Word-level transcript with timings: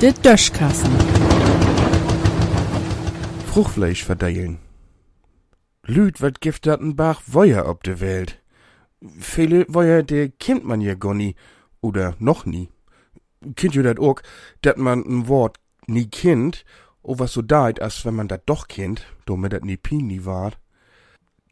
De 0.00 0.14
Döschkassen. 0.14 0.90
Fruchtfleisch 3.46 4.02
verdeilen. 4.02 4.58
Lüd 5.82 6.22
wat 6.22 6.40
gift 6.40 6.64
dat 6.64 6.80
n 6.80 6.94
Bach 6.94 7.20
Feuer 7.20 7.68
op 7.68 7.84
de 7.84 8.00
Welt. 8.00 8.40
Viele 9.18 9.66
Feuer, 9.68 10.02
de 10.02 10.30
kennt 10.38 10.64
man 10.64 10.80
ja 10.80 10.94
gar 10.98 11.14
nie. 11.14 11.34
Oder 11.82 12.14
noch 12.18 12.46
nie. 12.46 12.70
Kennt 13.54 13.74
ihr 13.74 13.82
dat 13.82 13.98
ook, 13.98 14.22
dat 14.62 14.78
man 14.78 15.04
n 15.06 15.28
Wort 15.28 15.58
nie 15.86 16.08
kennt, 16.08 16.64
o 17.02 17.18
was 17.18 17.32
so 17.32 17.42
deit, 17.42 17.82
als 17.82 18.02
wenn 18.04 18.14
man 18.14 18.28
dat 18.28 18.42
doch 18.46 18.68
kennt, 18.68 19.04
damit 19.26 19.52
dat 19.52 19.64
nie 19.64 19.76
pini 19.76 20.24
ward. 20.24 20.58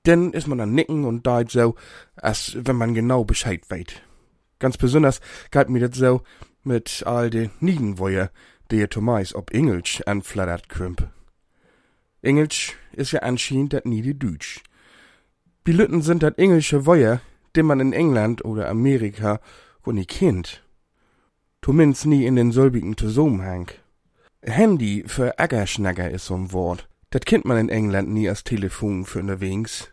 Denn 0.06 0.32
is 0.32 0.46
man 0.46 0.60
an 0.60 0.72
nicken 0.72 1.04
und 1.04 1.26
deit 1.26 1.50
so, 1.50 1.74
als 2.16 2.56
wenn 2.64 2.76
man 2.76 2.94
genau 2.94 3.24
Bescheid 3.24 3.68
weet. 3.68 4.02
Ganz 4.58 4.78
besonders 4.78 5.20
galt 5.50 5.68
mir 5.68 5.80
dat 5.80 5.94
so 5.94 6.22
mit 6.62 7.02
all 7.06 7.30
de 7.30 7.50
Niegenweuer, 7.60 8.30
die 8.70 8.78
ihr 8.78 8.88
Tomais 8.88 9.34
ob 9.34 9.52
Engelsch 9.52 10.02
anflattert 10.06 10.68
kümp. 10.68 11.08
Engelsch 12.22 12.76
is 12.92 13.12
ja 13.12 13.20
anscheinend 13.20 13.72
dat 13.72 13.86
nie 13.86 14.02
die 14.02 14.18
Dütsch. 14.18 14.60
Die 15.66 16.02
sind 16.02 16.22
dat 16.22 16.38
englische 16.38 16.86
Weuer, 16.86 17.20
die 17.54 17.62
man 17.62 17.80
in 17.80 17.92
England 17.92 18.44
oder 18.44 18.68
Amerika 18.68 19.40
wo 19.82 19.92
nie 19.92 20.06
kennt. 20.06 20.62
Zumindest 21.62 22.06
nie 22.06 22.26
in 22.26 22.36
den 22.36 22.52
selbigen 22.52 22.96
Zusammenhang. 22.96 23.70
Handy 24.42 25.04
für 25.06 25.38
Ackerschnagger 25.38 26.10
is 26.10 26.26
so'n 26.26 26.52
Wort. 26.52 26.88
Dat 27.10 27.24
kennt 27.24 27.44
man 27.44 27.56
in 27.56 27.68
England 27.68 28.10
nie 28.10 28.28
als 28.28 28.44
Telefon 28.44 29.04
für 29.04 29.20
unterwegs. 29.20 29.88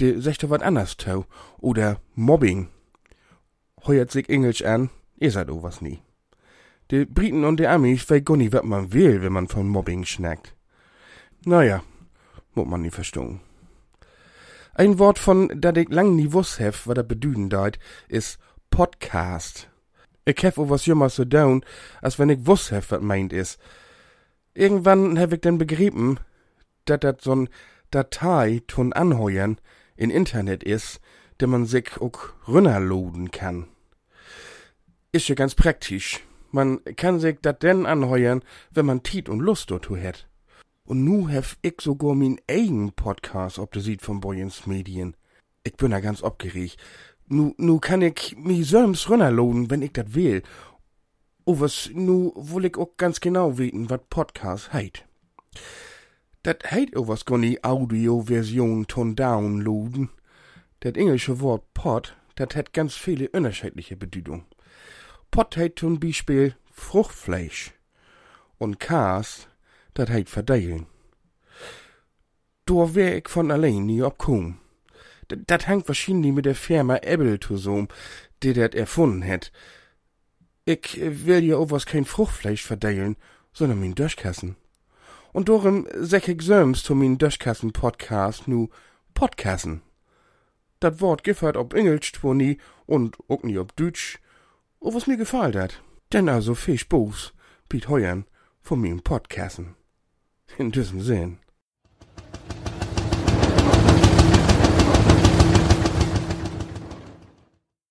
De 0.00 0.20
doch 0.20 0.50
wat 0.50 0.62
anders 0.62 0.96
tau. 0.96 1.24
Oder 1.58 2.00
Mobbing. 2.14 2.68
Heuert 3.86 4.10
sich 4.10 4.28
Englisch 4.28 4.64
an, 4.64 4.90
ihr 5.18 5.30
seid 5.30 5.48
was 5.50 5.80
nie. 5.80 6.02
De 6.90 7.04
Briten 7.04 7.44
und 7.44 7.58
de 7.58 7.66
Amis 7.66 8.06
gar 8.06 8.36
nie, 8.36 8.52
wat 8.52 8.64
man 8.64 8.92
will, 8.92 9.22
wenn 9.22 9.32
man 9.32 9.48
von 9.48 9.68
Mobbing 9.68 10.04
schnackt. 10.04 10.54
Naja, 11.44 11.82
muss 12.54 12.66
man 12.66 12.82
nie 12.82 12.90
verstehen. 12.90 13.40
Ein 14.74 14.98
Wort 14.98 15.18
von, 15.18 15.50
dat 15.60 15.78
ich 15.78 15.88
lang 15.88 16.16
nie 16.16 16.32
wuss 16.32 16.58
hef, 16.58 16.86
wat 16.86 16.98
er 16.98 17.02
bedüden 17.02 17.48
deit, 17.48 17.78
is 18.08 18.38
Podcast. 18.70 19.68
Ich 20.24 20.42
hef 20.42 20.58
o 20.58 20.68
was 20.68 20.86
jemals 20.86 21.16
so 21.16 21.24
down, 21.24 21.64
als 22.02 22.18
wenn 22.18 22.30
ich 22.30 22.46
wuss 22.46 22.70
hef, 22.70 22.90
wat 22.90 23.02
meint 23.02 23.32
is. 23.32 23.58
Irgendwann 24.54 25.16
hef 25.16 25.32
ich 25.32 25.40
denn 25.40 25.58
begrieben, 25.58 26.20
dat 26.84 27.04
dat 27.04 27.22
so'n 27.22 27.48
Datei 27.90 28.62
tun 28.66 28.92
anheuern 28.92 29.58
in 29.96 30.10
Internet 30.10 30.62
is, 30.62 31.00
der 31.40 31.48
man 31.48 31.66
sich 31.66 32.00
auch 32.00 32.34
runterladen 32.46 33.30
kann. 33.30 33.68
Ist 35.16 35.28
ja 35.28 35.34
ganz 35.34 35.54
praktisch. 35.54 36.22
Man 36.50 36.84
kann 36.94 37.20
sich 37.20 37.38
dat 37.40 37.62
denn 37.62 37.86
anheuern, 37.86 38.42
wenn 38.70 38.84
man 38.84 39.02
Tiet 39.02 39.30
und 39.30 39.40
Lust 39.40 39.70
dazu 39.70 39.96
hat. 39.96 40.28
Und 40.84 41.04
nu 41.04 41.30
hef 41.30 41.56
ich 41.62 41.80
sogar 41.80 42.14
min 42.14 42.38
eigen 42.46 42.92
Podcast 42.92 43.58
ob 43.58 43.72
de 43.72 43.80
sieht 43.80 44.02
von 44.02 44.20
Boyens 44.20 44.66
Medien. 44.66 45.16
Ich 45.64 45.74
bin 45.78 45.92
da 45.92 46.00
ganz 46.00 46.22
abgeregt. 46.22 46.76
Nu, 47.28 47.54
nu 47.56 47.78
kann 47.78 48.02
ich 48.02 48.36
mi 48.36 48.62
selbst 48.62 49.08
runterladen, 49.08 49.70
wenn 49.70 49.80
ich 49.80 49.94
dat 49.94 50.14
will. 50.14 50.42
Oh, 51.46 51.60
was, 51.60 51.88
nu 51.94 52.34
will 52.36 52.66
ich 52.66 52.76
auch 52.76 52.98
ganz 52.98 53.18
genau 53.18 53.56
weten, 53.56 53.88
wat 53.88 54.10
Podcast 54.10 54.74
heit. 54.74 55.06
Dat 56.42 56.70
heit 56.70 56.94
o 56.94 57.08
was 57.08 57.24
gar 57.24 57.38
nie 57.38 57.64
Audioversion 57.64 58.86
ton 58.86 59.16
downloaden. 59.16 60.10
Dat 60.80 60.98
englische 60.98 61.40
Wort 61.40 61.64
Pod, 61.72 62.14
dat 62.34 62.54
hat 62.54 62.74
ganz 62.74 62.94
viele 62.94 63.30
unterschiedliche 63.30 63.96
Bedeutung. 63.96 64.44
Pod 65.30 65.56
heit 65.56 65.78
zum 65.78 66.00
Beispiel 66.00 66.54
Fruchtfleisch. 66.72 67.72
Und 68.58 68.80
Cast, 68.80 69.48
dat 69.94 70.08
heit 70.08 70.28
verdeilen. 70.28 70.86
Da 72.66 72.94
wär 72.94 73.16
ich 73.16 73.28
von 73.28 73.50
allein 73.50 73.86
nie 73.86 74.02
abkommen. 74.02 74.58
Dat, 75.28 75.66
hangt 75.66 75.88
wahrscheinlich 75.88 76.32
mit 76.32 76.46
der 76.46 76.54
Firma 76.54 76.96
Apple 76.96 77.40
zusammen, 77.40 77.88
die 78.42 78.52
dat 78.52 78.74
erfunden 78.74 79.26
hat. 79.26 79.52
Ich 80.64 80.98
will 81.00 81.44
ja 81.44 81.56
auch 81.56 81.70
was 81.70 81.86
kein 81.86 82.04
Fruchtfleisch 82.04 82.62
verdeilen, 82.62 83.16
sondern 83.52 83.80
min 83.80 83.94
Döschkassen. 83.94 84.56
Und 85.32 85.48
darum 85.48 85.86
sag 85.94 86.28
ich 86.28 86.42
söms 86.42 86.82
zu 86.82 86.94
min 86.94 87.18
Döschkassen-Podcast 87.18 88.48
nu 88.48 88.68
Podcasten. 89.14 89.82
Dat 90.80 91.00
Wort 91.00 91.24
gifert 91.24 91.56
ob 91.56 91.74
Englisch 91.74 92.12
zwar 92.12 92.34
nie 92.34 92.58
und 92.86 93.16
auch 93.28 93.42
nie 93.42 93.58
ob 93.58 93.74
Deutsch, 93.76 94.18
o 94.86 94.94
was 94.94 95.08
mir 95.08 95.16
gefallen 95.16 95.56
hat. 95.56 95.82
Denn 96.12 96.28
also 96.28 96.54
viel 96.54 96.78
Spaß, 96.78 97.32
Piet 97.68 97.88
Heuern 97.88 98.24
von 98.60 98.80
min 98.80 99.02
Podcasten. 99.02 99.74
In 100.58 100.70
diesem 100.70 101.00
Sinn. 101.00 101.40